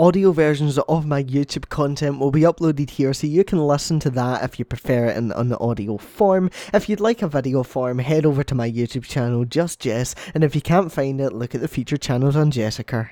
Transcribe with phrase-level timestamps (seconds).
[0.00, 4.08] audio versions of my YouTube content will be uploaded here so you can listen to
[4.08, 6.50] that if you prefer it in, an audio form.
[6.72, 10.42] If you'd like a video form, head over to my YouTube channel, Just Jess, and
[10.42, 13.08] if you can't find it, look at the featured channels on Jessicur.